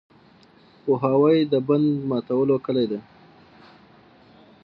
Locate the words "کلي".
2.65-2.85